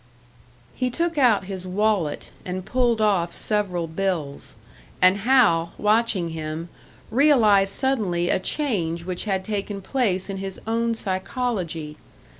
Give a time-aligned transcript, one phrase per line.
[0.73, 4.55] He took out his wallet, and pulled off several bills;
[4.99, 6.69] and Hal, watching him,
[7.11, 11.97] realised suddenly a change which had taken place in his own psychology.